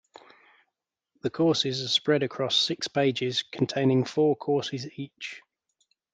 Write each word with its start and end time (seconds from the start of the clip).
The 1.21 1.29
courses 1.29 1.83
are 1.83 1.87
spread 1.87 2.23
across 2.23 2.59
six 2.59 2.87
pages, 2.87 3.43
containing 3.43 4.03
four 4.05 4.35
courses 4.35 4.87
each. 4.97 5.43